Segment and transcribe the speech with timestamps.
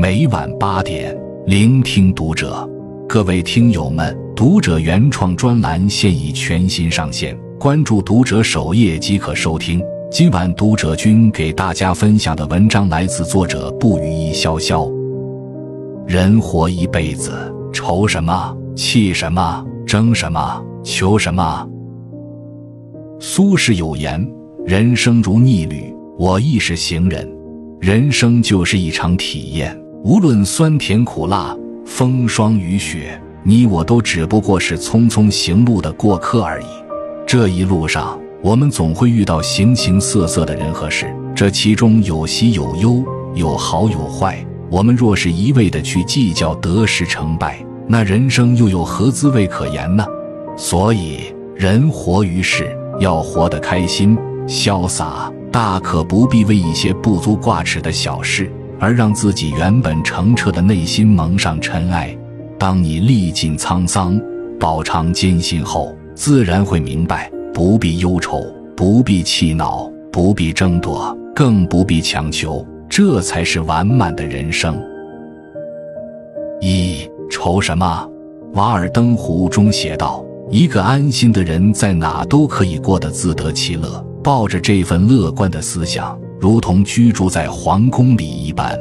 [0.00, 1.12] 每晚八点，
[1.44, 2.64] 聆听读者。
[3.08, 9.82] 各位听友们，读者原创专栏现已全新上线，关注读者首页即可收听。
[10.08, 14.88] 今晚读者君给大家分享的文章来自作者不语一潇潇。
[16.06, 18.56] 人活一辈子，愁什么？
[18.76, 19.66] 气什么？
[19.84, 20.64] 争什么？
[20.84, 21.68] 求什么？
[23.18, 24.24] 苏轼有言
[24.64, 27.28] ：“人生如逆旅，我亦是行人。”
[27.82, 36.66] 人生就是一场体验，无论酸甜苦辣、风霜雨雪，你我都只不过是匆匆行路的过客而已。
[37.26, 44.38] 这一路上，我们总会遇到形形色色的人和事，这其中有喜有忧，有好有坏。
[44.70, 50.06] 我们若是一味的去计较得失成败，那人生又有何滋味可言呢？
[50.56, 55.30] 所以，人活于世，要活得开心、潇洒。
[55.50, 62.16] 大可不必为一些不足挂齿的小事而让自己原本澄澈的内心蒙上尘埃。
[62.58, 64.20] 当你历尽沧桑、
[64.58, 68.44] 饱尝艰辛后，自然会明白，不必忧愁，
[68.76, 74.80] 不必气恼，不必争夺，更不必强求，这才是完满的人生。
[76.60, 78.08] 一愁什么？
[78.56, 88.78] 《瓦尔登湖》中写道：“一个安心的人，在哪都可以过得自得其乐。”抱着这份乐观的思想，如同居住在皇宫里一般。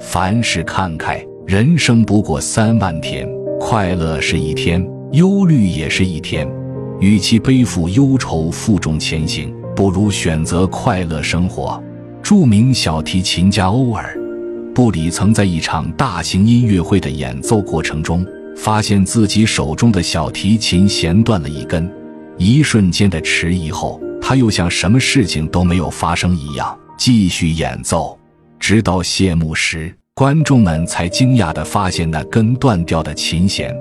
[0.00, 3.28] 凡事看开，人生不过三万天，
[3.60, 6.48] 快乐是一天，忧虑也是一天。
[7.00, 11.82] 与其背负忧愁负重前行，不如选择快乐生活。
[12.22, 14.16] 著名小提琴家欧尔·
[14.72, 18.24] 布里曾在一场大型音乐会的演奏过程中，
[18.56, 21.90] 发现自己手中的小提琴弦断了一根。
[22.38, 24.00] 一瞬间的迟疑后。
[24.26, 28.18] 他又像什么事情都没有发生一样继续演奏，
[28.58, 33.74] 直到谢幕时，观众们才惊讶地发现那根断掉的琴弦。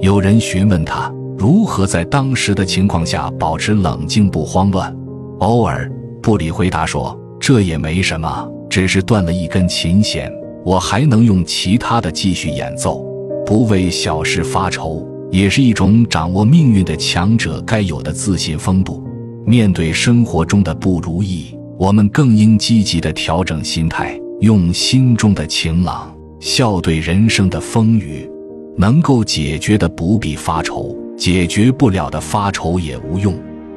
[0.00, 4.94] 有人询问他如何在当时的情况下保持冷静不慌乱。
[5.40, 5.90] 偶尔，
[6.22, 10.32] 布里回答说：“这也没什么，只是断了一根琴弦，
[10.64, 13.04] 我还能用其他的继续演奏。
[13.46, 19.02] 不为小事发愁，也是一种掌握命运的强者该有的自信风度。”
[19.46, 28.28] 面对生活中的不如意，我们更应积极地调整心态，用心中的晴朗笑对人生的风雨。
[28.76, 33.32] 能够解决的不必发愁，解决不了的发愁也无用。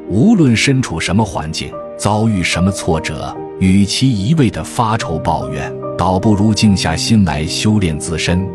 [0.09, 8.47] 无论身处什么环境，遭遇什么挫折，与其一味地发愁抱怨，倒不如静下心来修炼自身。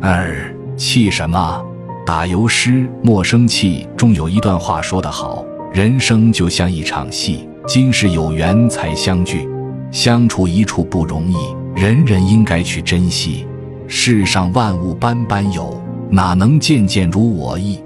[0.00, 1.64] 二气什么？
[2.06, 9.48] 打油诗莫生气中有一段话说得好：“人生就像一场戏，今世有缘才相聚，
[9.92, 11.36] 相处一处不容易，
[11.80, 13.46] 人人应该去珍惜。
[13.86, 17.78] 世上万物般般有，哪能件件如我意？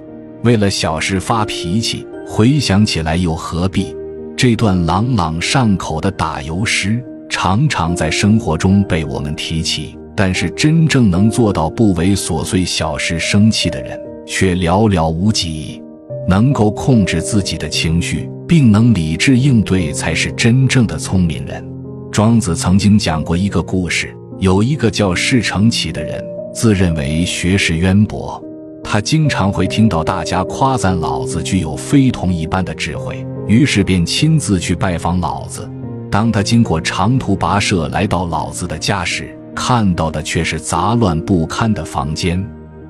[0.43, 3.95] 为了小事发脾气，回想起来又何必？”
[4.35, 13.99] 这段朗朗上口的打油诗，常常在生活中被我们提起，但是真正能做到不为琐碎小事生气的人。
[14.27, 15.79] 却寥寥无几，
[16.27, 21.63] 能够控制自己的情绪，并能理智应对，才是真正的聪明人。
[22.11, 28.41] 庄子曾经讲过一个故事：有一个叫释成启的人，自认为学识渊博，
[28.83, 35.69] 他经常会听到大家夸赞老子具有非同一般的智慧，于是便亲自去拜访老子。
[36.09, 42.41] 当他经过长途跋涉来到老子的家时，看到的却是杂乱不堪的房间。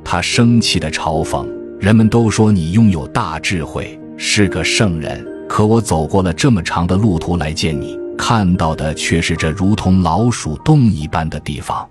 [0.03, 1.47] 他生气的嘲讽
[1.79, 11.87] ：“人们都说你拥有大智慧，是个圣人，可我走过了这么长的路途来见你，看到的却是这如同老鼠洞一般的地方。”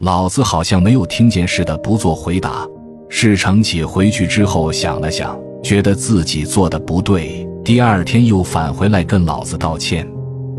[0.00, 2.66] 老子好像没有听见似的，不做回答。
[3.08, 10.06] 释成启回去之后想了想，觉得自己做的不对，第二天又返回来跟老子道歉。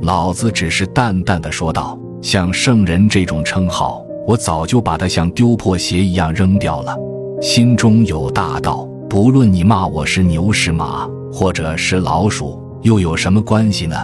[0.02, 6.96] 老子只是淡淡的说道：“像圣人这种称号。”我早就把它像丢破鞋一样扔掉了。
[7.42, 13.96] 心中有大道，不论你骂我是牛是马，或者是老鼠，又有什么关系呢？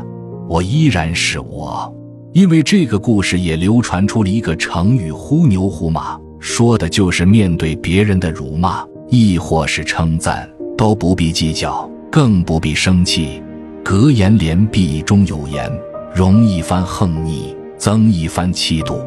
[0.47, 1.93] 我依然是我。
[2.31, 13.43] 因为这个故事也流传出了一个成语“呼牛呼马”，说的就是面对别人的辱骂，亦或是称赞，都不必计较，更不必生气。
[13.83, 15.69] 格言联璧中有言
[16.15, 18.97] ：“容一番横逆，增一番气度。”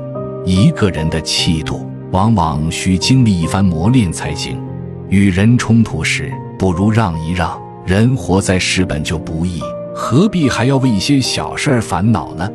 [0.44, 4.60] 一个人的气度，往往需经历一番磨练才行。
[5.08, 7.58] 与人冲突时，不如让一让。
[7.86, 9.62] 人活在世本就不易，
[9.94, 12.46] 何必还要为一些小事儿烦恼呢？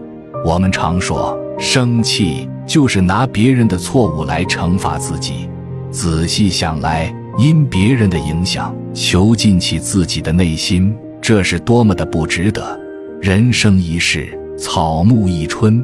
[0.45, 5.49] 我们常说，生气就是拿别人的错误来惩罚自己。
[5.89, 12.79] 仔细想来，因别人的影响囚禁起自己的内心，这是多么的不值得！
[13.19, 15.83] 人生一世，草木一春，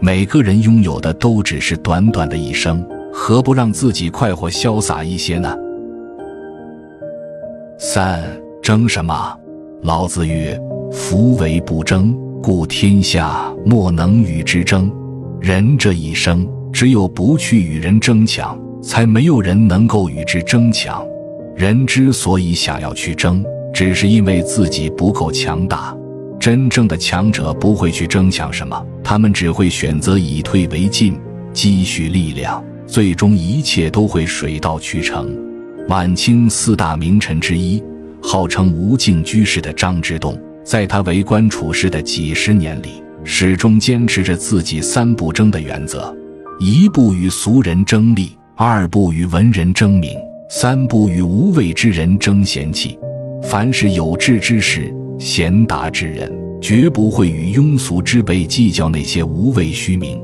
[0.00, 2.84] 每个人拥有的都只是短短的一生，
[3.20, 5.52] 何不让自己快活潇洒一些呢？
[7.76, 8.22] 三
[8.62, 9.36] 争什么？
[9.82, 10.58] 老子曰
[10.92, 14.90] ：“夫为不争，故天下莫能与之争。”
[15.42, 21.04] 人这一生，只有不去与人争抢，才没有人能够与之争抢。
[21.56, 23.44] 人之所以想要去争，
[23.74, 25.94] 只是因为自己不够强大。
[26.38, 31.18] 真正的强者不会去争抢什么，他们只会选择以退为进，
[31.52, 35.36] 积蓄力量，最终一切都会水到渠成。
[35.88, 37.80] 晚清四大名臣之一。
[38.20, 46.14] 号称无尽居士的张之洞，在他为官处事的几十年里，始终坚持着自己三不争的原则：
[46.58, 50.10] 一不与俗人争利，二不与文人争名，
[50.50, 52.98] 三不与无位之人争闲气。
[53.44, 56.30] 凡是有志之士、贤达之人，
[56.60, 60.20] 绝不会与庸俗之辈计较那些无谓虚名。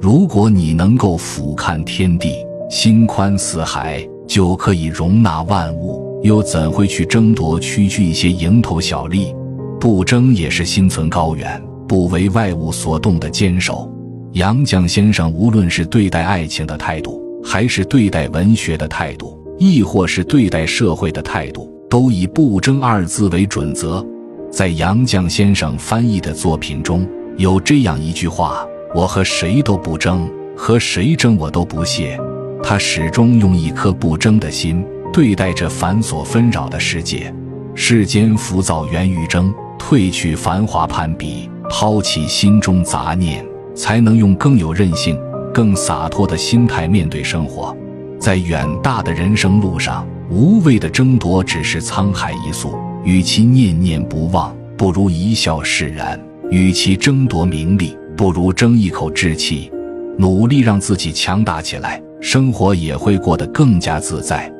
[0.00, 2.36] 如果你能够俯瞰天地，
[2.70, 6.20] 心宽似海，就可以容纳万物。
[6.22, 9.34] 又怎会去争夺区区一些蝇头小利？
[9.80, 13.92] 不争也是心存高远、不为外物所动的坚守。
[14.32, 24.04] 杨绛先生无论是对待爱情的态度，还是对待文学的态度，亦或是对待社会的态度，都以“不争”二字为准则。
[24.50, 27.06] 在杨绛先生翻译的作品中
[27.36, 32.18] 有这样一句话：“我和谁都不争，和谁争我都不屑。”
[32.62, 34.84] 他始终用一颗不争的心。
[35.10, 37.32] 对待这繁琐纷扰的世界，
[37.74, 43.44] 世间浮躁源于争，褪去繁华攀比，抛弃心中杂念，
[43.74, 45.18] 才能用更有韧性、
[45.52, 47.74] 更洒脱的心态面对生活。
[48.20, 52.78] 在远大的人生路上，无谓的争夺只是沧海一粟。
[53.04, 56.18] 与其念念不忘，不如一笑释然；
[56.50, 59.70] 与其争夺名利，不如争一口志气。
[60.18, 64.52] 努力让自己强大起来，生活也会过得更加自在。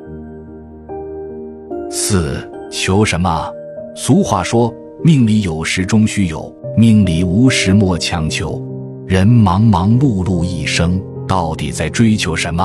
[1.91, 3.51] 四求什么？
[3.97, 4.73] 俗话说
[5.03, 8.65] ：“命里有时终须有，命里无时莫强求。”
[9.05, 12.63] 人忙忙碌碌一生，到底在追求什么？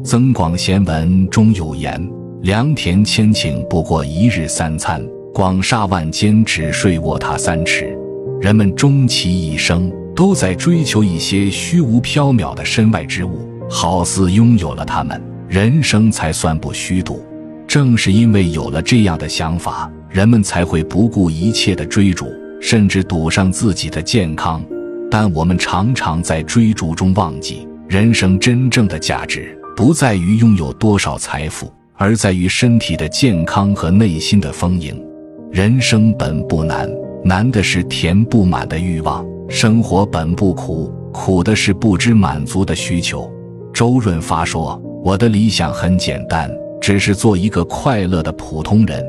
[0.04, 2.04] 《增广贤文》中有言
[2.42, 5.00] ：“良田千顷，不过一日三餐；
[5.32, 7.96] 广厦万间，只睡卧榻三尺。”
[8.40, 17.24] 人们终其一生，都在追求一些虚无缥缈的身外之物，好似拥有了它们，人生才算不虚度。
[17.66, 22.26] 正是因为有了这样的想法，人们才会不顾一切的追逐，
[22.60, 24.62] 甚至赌上自己的健康。
[25.10, 35.02] 但我们常常在追逐中忘记，人生真正的价值不在于拥有多少财富，而在于身体的健康和内心的丰盈。
[35.50, 36.90] 人生本不难，
[37.24, 39.22] 难的是填不满的欲望；
[39.52, 43.30] 生活本不苦，苦的是不知满足的需求。
[43.70, 46.50] 周润发说：“我的理想很简单。”
[46.80, 49.04] 只是做一个快乐的普通人，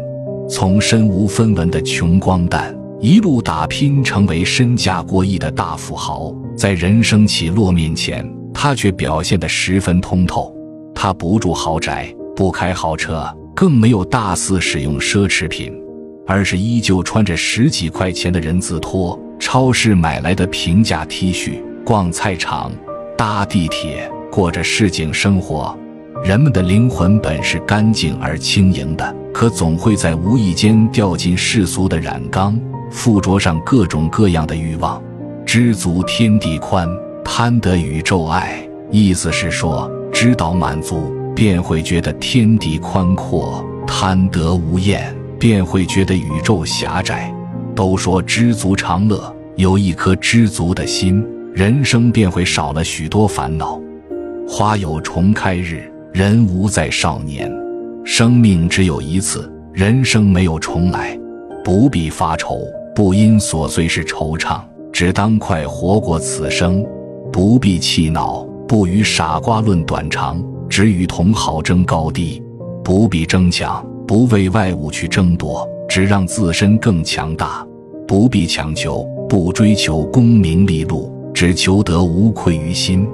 [0.50, 6.36] 从身无分文的穷光蛋一路打拼，成为身价过亿的大富豪。
[6.57, 10.53] 在人生起落面前，他却表现得十分通透。
[10.94, 13.25] 他不住豪宅，不开豪车，
[13.56, 15.74] 更没有大肆使用奢侈品，
[16.27, 22.71] 而是依旧穿着十几块钱的人字拖、超市买来的平价 T 恤，逛菜场、
[23.17, 25.77] 搭地铁，过着市井生活。
[26.23, 32.57] 人们的灵魂本是干净而轻盈的，可总会在无意间掉进世俗的染缸，
[32.89, 35.03] 附着上各种各样的欲望。
[35.45, 36.88] 知足天地宽，
[37.21, 38.65] 贪得宇宙爱。
[38.91, 47.33] 意思是说，知道满足，便会觉得天地宽阔；贪得无厌，便会觉得宇宙狭窄。
[47.74, 53.80] 都说知足常乐，有一颗知足的心，人生便会少了许多烦恼。
[54.48, 55.89] 花有重开日。
[56.13, 57.51] 人无再少年，
[58.06, 61.20] 生命只有一次，人生没有重来，
[61.63, 62.60] 不必发愁，
[62.94, 64.62] 不因琐碎事惆怅，
[64.92, 66.84] 只当快活过此生；
[67.32, 70.39] 不必气恼，不与傻瓜论短长，
[70.70, 72.39] 只与同好争高低；
[72.84, 77.63] 不必争抢，不为外物去争夺，只让自身更强大；
[78.07, 83.07] 不必强求，不追求功名利禄，只求得无愧于心。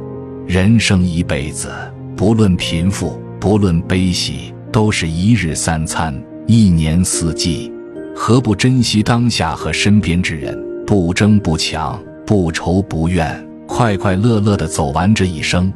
[0.47, 1.69] 人生一辈子。
[2.15, 6.17] 不论贫富，不论悲喜，都是一日三餐，
[6.47, 7.69] 一年四季，
[8.15, 10.57] 何不珍惜当下和身边之人？
[10.87, 15.69] 不争不抢，不愁不怨，快快乐乐的走完这一生，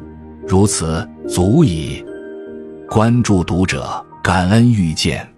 [0.48, 2.02] 如此足矣。
[2.88, 5.33] 关注读者，感恩遇见。